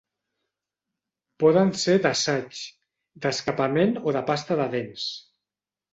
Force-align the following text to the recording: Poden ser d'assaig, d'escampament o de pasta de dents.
Poden 1.43 1.73
ser 1.83 1.97
d'assaig, 2.07 2.63
d'escampament 3.27 3.97
o 4.13 4.19
de 4.19 4.25
pasta 4.31 4.59
de 4.65 4.71
dents. 4.77 5.09